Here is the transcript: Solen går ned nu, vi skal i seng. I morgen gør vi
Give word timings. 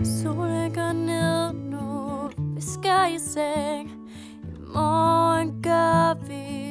Solen 0.00 0.74
går 0.74 0.92
ned 0.92 1.52
nu, 1.52 2.30
vi 2.54 2.60
skal 2.60 3.14
i 3.14 3.18
seng. 3.18 3.90
I 4.44 4.58
morgen 4.74 5.62
gør 5.62 6.14
vi 6.26 6.61